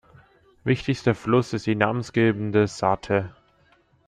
[0.63, 3.35] Wichtigster Fluss ist die namensgebende Sarthe.